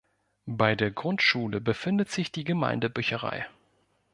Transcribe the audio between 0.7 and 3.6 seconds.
der Grundschule befindet sich die Gemeindebücherei.